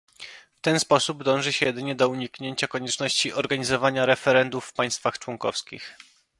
W 0.55 0.61
ten 0.61 0.79
sposób 0.79 1.23
dąży 1.23 1.53
się 1.53 1.65
jedynie 1.65 1.95
do 1.95 2.09
uniknięcia 2.09 2.67
konieczności 2.67 3.33
organizowania 3.33 4.05
referendów 4.05 4.65
w 4.65 4.73
państwach 4.73 5.19
członkowskich 5.19 5.97